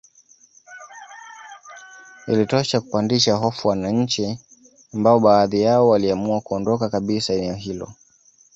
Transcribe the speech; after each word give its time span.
Ilitosha 2.27 2.81
kupandisha 2.81 3.33
hofu 3.35 3.67
wananchi 3.67 4.39
ambao 4.93 5.19
baadhi 5.19 5.61
yao 5.61 5.89
waliamua 5.89 6.41
kuondoka 6.41 6.89
kabisa 6.89 7.33
eneo 7.33 7.55
hilo 7.55 7.93